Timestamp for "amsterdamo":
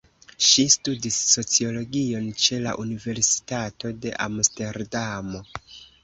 4.27-5.43